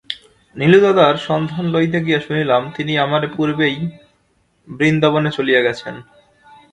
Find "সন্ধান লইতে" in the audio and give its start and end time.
1.17-1.99